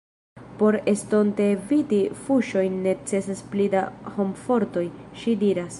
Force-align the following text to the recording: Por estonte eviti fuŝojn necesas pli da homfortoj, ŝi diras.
Por 0.61 0.77
estonte 0.93 1.45
eviti 1.57 1.99
fuŝojn 2.23 2.81
necesas 2.89 3.45
pli 3.53 3.69
da 3.77 3.87
homfortoj, 4.17 4.87
ŝi 5.23 5.37
diras. 5.45 5.69